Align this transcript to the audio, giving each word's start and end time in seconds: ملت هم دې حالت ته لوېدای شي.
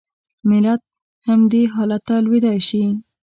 ملت 0.49 0.81
هم 1.27 1.39
دې 1.51 1.63
حالت 1.73 2.01
ته 2.07 2.15
لوېدای 2.25 2.59
شي. 2.67 2.83